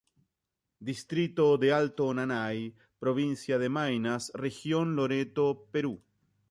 [0.87, 6.01] Distrito de Alto Nanay, provincia de Maynas, región Loreto, Perú.